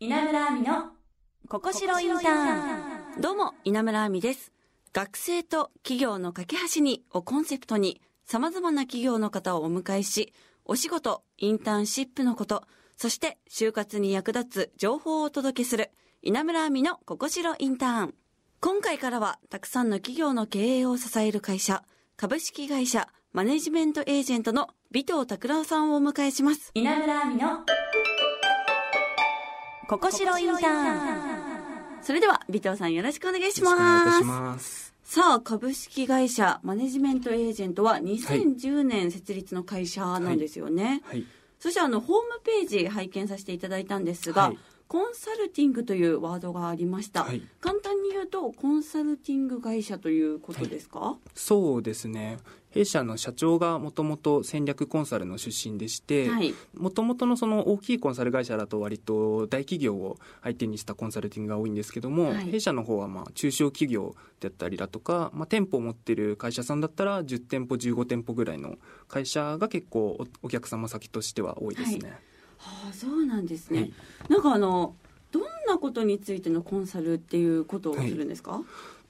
[0.00, 0.92] 稲村亜美の
[1.48, 4.52] ここしろインターンどうも、稲村亜美です。
[4.92, 10.32] 学生と企業の架け橋にをコンセプトに、様々な企業の方をお迎えし、
[10.64, 12.62] お仕事、インターンシップのこと、
[12.96, 15.90] そして就活に役立つ情報をお届けする、
[16.22, 18.14] 稲村亜美のここしろインターン。
[18.60, 21.82] 今回からは、たくさんの企業の経営を支える会社、
[22.16, 26.70] 株式会社、マネジメントエージェントの尾藤拓郎さんをお迎えします。
[26.74, 27.64] 稲村亜美の
[29.88, 31.48] ここしろインターン
[32.02, 34.12] それでは、尾藤さんよろしくお願いします。
[34.12, 34.94] たします。
[35.02, 41.00] さあ、株式会社マネジメントエージェントは2010年設立の会社なんですよね。
[41.06, 41.24] はい。
[41.58, 47.24] そしてあの、ホームページ拝見させていただいたんですが、はいコンサルティングというワードがありました。
[47.24, 52.38] はい簡単に言うと、コンサルティング会社ということですか、そうですね。
[52.70, 68.76] 弊社の社長がもともと戦略コンサルの出身でしてはい、もともとのその大きいコンサル会社だと割と大企業を相手にしたコンサルティングが多いんですけども、はい弊社の方はまあ中小企業だったりだとか、まあ、店舗を持ってる会社さんだったら10店舗15店舗ぐらいの
[69.08, 72.27] 会社が結構おお客様先としては多いですね。
[72.58, 73.80] はあ、そうなんですね。
[73.80, 73.92] はい
[74.28, 74.94] なんかあの、
[75.30, 78.62] どんなことについてのコンサルっていうことをするんですか、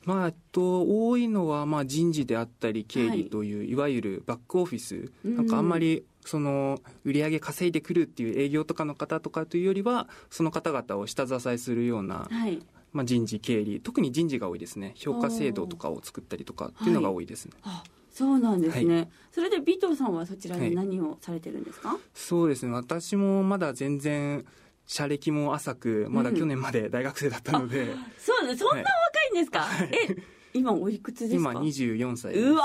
[0.04, 5.12] まあ、えっと、多いのは、まあ、人事であったり、経はい理という、い、わゆるバックオフィス。
[5.24, 12.60] うんなんかあんまり、その、売り上げ稼いでくるっていう営業とかの方とかというよりは、その方々を下支えするような、はい。
[12.92, 14.92] まあ、人事、経理、特に人事が多いですね。
[14.96, 17.52] 評価制度とかを作ったりとかっていうのが多いですね。
[17.62, 17.82] あ
[18.18, 22.72] そうなんですね、はそれで尾藤さんはそちらで何をされてるんですか、そうですね。
[22.72, 24.44] 私もまだ全然、
[24.86, 28.86] 社歴も浅く、まだ去年まで大学生だったので、そうねそんな若
[29.28, 30.16] いんですか、え
[30.52, 32.46] 今おいくつです今か24歳です。
[32.46, 32.64] うわ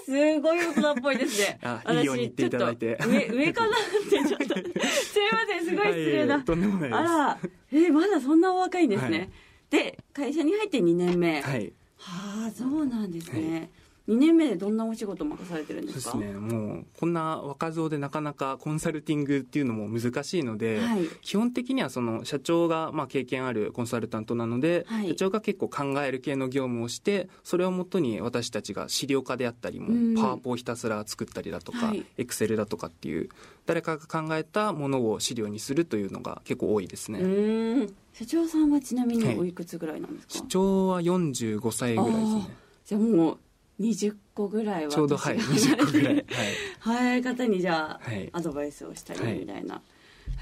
[0.00, 1.60] ーすごい大人っぽいですね。
[1.62, 2.98] あいいように言っていただいて。
[3.06, 4.54] 上上かなってちょっと。
[4.82, 6.98] すいませんすごい失礼な、はいとんでもないです。
[6.98, 7.38] あら
[7.70, 9.30] えーまだそんなお若いんですね、はい。
[9.70, 11.40] で会社に入って2年目。
[11.40, 11.72] はい。
[11.98, 13.70] はあそうなんですね、
[14.08, 16.12] 2年目でどんなお仕事を任されてるんですか？
[16.12, 16.38] そうですね。
[16.40, 21.06] もう、こんな若造でなかなかコンサルティングっていうのも難しいので、はい。
[21.20, 25.08] 基本的にはその社長が、まあ経験あるコンサルタントなので、はい。
[25.08, 30.14] 社長が結構考える系の業務をして、それをもとに私たちが資料化であったりも、うん。
[30.14, 33.28] パワポをひたすら作ったりだとかはい、エクセルだとかっていう、
[33.66, 37.88] 誰かが考えたものを資料にするというのが結構多いですうね。
[38.14, 39.38] 社長さんはちなみにはい。
[39.38, 42.48] おいくつぐらいなんですか、社長は45歳ぐらいですね。
[42.86, 43.38] じゃあもう
[43.80, 46.14] 20個ぐらいはちょうどはい、年が20個ぐらい。
[46.80, 47.06] はい。
[47.10, 48.28] はい方にじゃあ、はい。
[48.32, 49.82] アドバイスをしたはいりみたいな、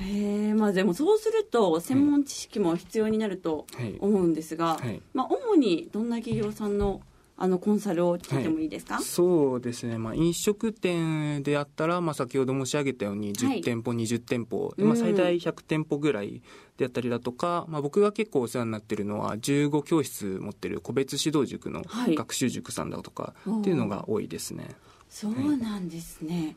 [0.00, 3.96] へえまあでもそうすると専門知識も必要になるとはい。
[3.98, 5.00] 思うんですが、はい。
[5.12, 7.00] まあ主にどんな企業さんの
[7.38, 13.60] あのコンサルを聞いてもいいですか、そうですね、まあ、飲食店であったら、まあ、先ほど申し上げたようにはい。
[13.60, 16.40] 10店舗、20店舗で、まあ、最大100店舗ぐらい
[16.78, 22.14] であったりだとか、まあ、僕が結構お世話になってるのは15教室持ってる個別指導塾のはい。
[22.14, 24.68] 学習塾さんだとかっていうのが多いですね。
[25.10, 26.56] そうなんですね、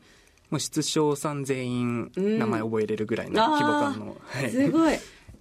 [0.50, 2.38] もう室長さん全員うん。
[2.38, 4.16] 名前覚えれるぐらいの規模感の。
[4.26, 4.50] はい。
[4.50, 4.94] すごい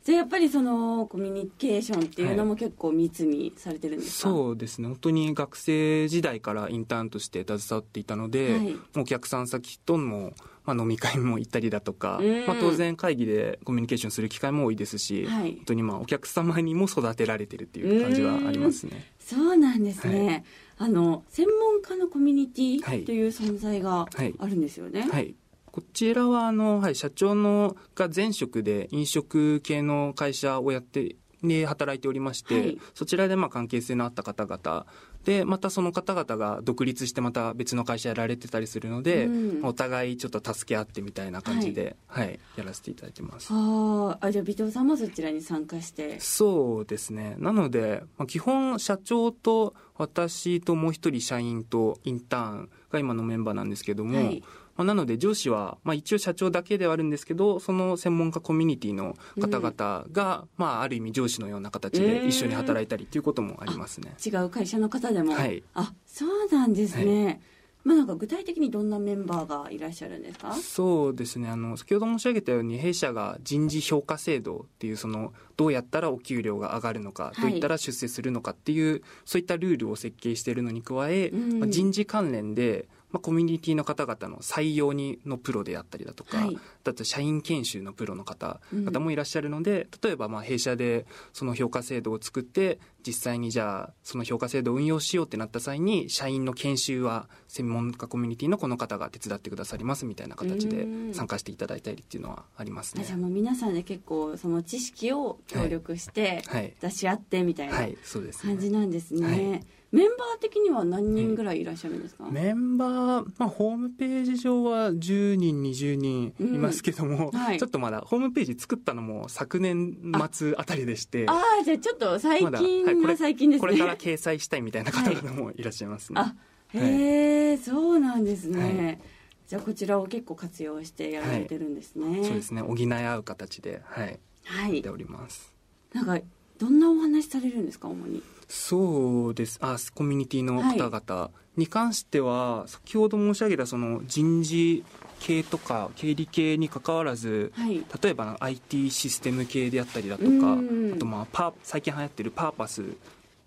[0.03, 4.87] じゃあやっぱりそのコミュニケーションっていうのも結構密にされてるんですか、そうですね。
[4.87, 8.75] 本当に学生時代からインターンとして携わっていたので、はい。
[8.97, 10.33] お客さん先とも、
[10.65, 12.45] まあ、飲み会も行ったりだとか、うん。
[12.47, 15.55] まあ、当然会議でコミュニケーションする機会も多いですし、はい。
[15.57, 19.11] 本当にまあお客様にも育てられてるっていう感じはありますね。
[19.19, 20.43] そうなんですね、
[20.77, 23.03] あの専門家のコミュニテはい。
[23.03, 24.33] ィという存在がはい。
[24.39, 25.35] あるんですよね、はい
[25.71, 32.77] こちらはあの、はい、社長のが前職で飲食系の会社をやってで働いておりまして、はい。
[32.93, 34.85] そちらでまあ関係性のあった方々。
[35.25, 39.61] でまたその方々が独立してまた別の会社やられてたりするので、うん。
[39.61, 42.39] まあお互いちょっと助け合ってみたいな感じで、はい。
[42.57, 43.53] やらせていただいてます。
[43.53, 44.25] はあ。
[44.25, 46.19] あじゃあ尾藤さんもそちらに参加して。
[46.19, 47.35] そうですね。
[47.37, 54.43] なので、まあ、基本社長と私ともう一人社員とインターンが今のメンバーなんですけども、はい
[54.79, 64.15] まあ、なので上司は、まあ、一応社長だけではあるんですけど、その専門家コミュニティの方々が、まあ、ある意味上司のような形で一緒に働いたりっていうこともありますね。
[64.25, 65.61] 違う会社の方でも、はい。
[65.73, 67.41] あそうなんですね、
[67.83, 70.53] まあなんか具体的にどんなメンバーがいらっしゃるんですか？
[70.53, 71.49] そうですね。
[71.49, 77.41] あの、先ほど申し上げたように、弊社が人事評価制度っていう、その、どうやったらお給料が上がるのか、い。
[77.41, 81.59] どういったら出世するのかっていう、そういったルールを設計しているのに加え、うん。
[81.59, 86.57] まあ人事関連で、まあ、コミュニティの方々の採用にのプロであったりだとか、はい。
[86.83, 88.85] だと社員研修のプロの方うん。
[88.85, 101.13] 方もいらっしゃるので、例えばまあ弊社でその評価制度を作って実際にじゃあその評価制度を運用しようってなった際に社員の研修は専門家コミュニティのこの方が手伝ってくださりますみたいな形でうん。
[101.13, 103.03] 参加していただいたりっていうのはありますね。
[103.03, 106.73] あじゃあもう皆さんで結構その知識を協力してはい。
[106.79, 109.65] 出し合ってみたいな感じなんですね、はい。
[109.91, 112.89] メンバー的には何人ぐらいいらっしゃるんですか、メンバー、
[113.37, 117.39] まあ、ホームページ上は10人20人いますけども、うん。
[117.39, 117.57] はい。
[117.57, 119.97] ちょっとまだホームページ作ったのも昨年
[120.31, 126.35] 末あたりでしてああじゃあちょっと最近は最近ですね、これから掲載したいみたいな方々も いらっしゃいますね、あ
[126.69, 128.99] へえ、そうなんですね、はい。
[129.47, 132.61] じゃあこちらを結構活用してやられてるんですね、そうですね。
[132.61, 134.19] 補い合う形ではい。
[134.45, 134.73] はい。
[134.73, 135.53] やっております。
[135.93, 136.19] なんか
[136.59, 138.21] どんなお話されるんですか主に？
[138.47, 139.57] そうです。
[139.61, 144.83] あコミュニティの方々に関しては、先ほど申し上げたその人事
[145.19, 147.83] 系とか経理系に関わらずはい。
[148.01, 152.85] 例えば IT システム系であったりだとかうんあとまあパー最近流行ってるパーパスっ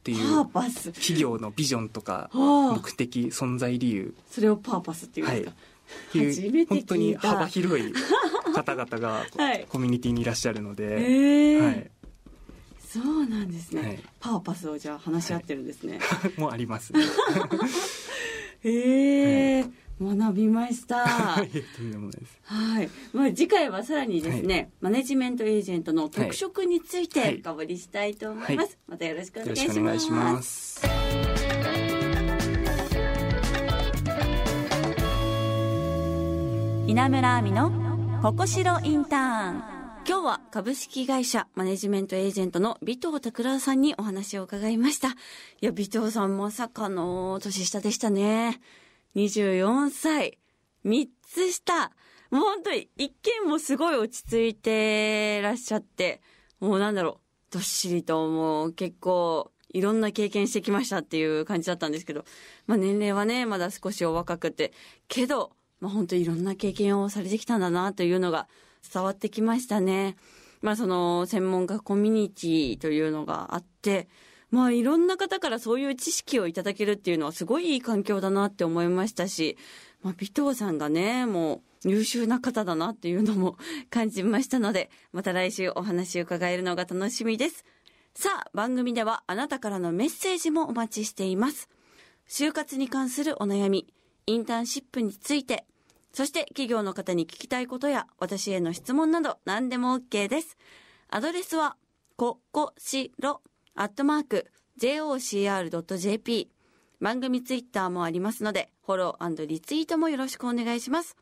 [0.04, 0.44] ていう
[0.92, 4.14] 企業のビジョンとかはあ目的存在理由。
[4.30, 6.74] それをパーパスっていうんですか、っていう初めて聞いた。
[6.74, 7.92] 本当に幅広い
[8.54, 9.66] 方々が はい。
[9.68, 11.90] コミュニティにいらっしゃるのへで、えはい、
[12.92, 13.98] そうなんですね、はい。
[14.20, 15.98] パーパスをじゃあ話し合ってるんですね、
[16.36, 17.00] もありますね。
[18.60, 19.64] へえ、
[19.98, 21.06] 学びました。
[21.06, 21.50] はい。
[23.14, 27.36] まあ、次回はさらにですね、マネジメントエージェントの特色についてはい。
[27.38, 28.68] 深掘りしたいと思います、はい。
[28.88, 29.72] またよろしくおよ願いします。
[29.72, 30.82] ろしくお願いします。
[36.86, 37.72] 稲村亜美の
[38.20, 45.08] ここしろインターン今日は株式会社マネジメントエージェントの尾藤拓郎さんにお話を伺いました。
[45.08, 45.12] い
[45.60, 48.60] や、尾藤さんまさかの年下でしたね。
[49.14, 50.38] 24歳、
[50.84, 51.92] 3つ下。
[52.32, 53.14] もう本当に一
[53.44, 56.20] 見もすごい落ち着いてらっしゃって、
[56.58, 57.20] もうなんだろ
[57.50, 62.24] う、どっしりともう結構いろんな経験してきましたっていう感じだったんですけど、
[62.66, 64.72] まあ年齢はね、まだ少しお若くて、
[65.06, 68.48] けど、まあ本当にいろんな経験をされてきたんだなというのが
[68.92, 70.16] 伝わってきましたね。
[70.60, 74.08] まあその専門家コミュニティというのがあって、
[74.50, 79.56] まあいろんな方からそういう知識をいただけるっていうのはすごいいい環境だなって思いましたし、
[80.02, 83.56] まあ尾藤さんがね、もう優秀な方だなっていうのも
[83.90, 87.64] 感じましたので、また来週お話を伺えるのが楽しみです。
[88.14, 91.68] さあ、番組ではあなたからのメッセージもお待ちしています。
[92.28, 93.92] 就活に関するお悩み、
[94.26, 95.64] インターンシップについて、
[96.12, 100.56] そして企業の方に聞きたいことや私への質問など何でも OK です。
[101.08, 101.76] アドレスは、
[102.16, 103.42] ここしろ、
[103.74, 104.50] アットマーク、
[104.80, 106.50] jocr.jp。
[107.00, 111.16] 番組ツイッターもありますので、フォローリツイートもよろしくお願いします。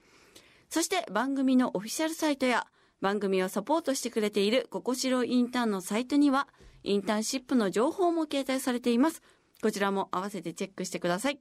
[0.69, 2.67] そして番組のオフィシャルサイトや
[3.01, 6.49] 番組をサポートしてくれているここしろインターンのサイトには、
[6.83, 9.23] インターンシップの情報も掲載されています。
[9.63, 11.41] こちらも合わせてチェックしてください。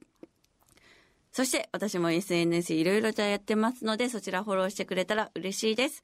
[1.32, 6.02] そして私も SNS いろいろとやってますのでそちらフォローしてくれたら嬉しいです。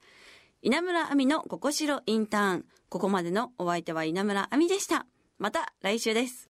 [0.61, 2.65] 稲村亜美のここしろインターン。
[2.89, 5.05] ここまでのお相手は稲村亜美でした。
[5.37, 6.45] また来週です。